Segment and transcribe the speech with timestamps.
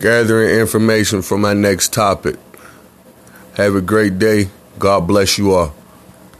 [0.00, 2.36] gathering information for my next topic.
[3.54, 4.50] Have a great day.
[4.78, 5.74] God bless you all.